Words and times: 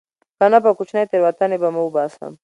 که 0.37 0.41
نه 0.41 0.47
نو 0.51 0.59
په 0.65 0.71
کوچنۍ 0.77 1.03
تېروتنې 1.11 1.57
به 1.61 1.69
مو 1.75 1.81
وباسم 1.85 2.31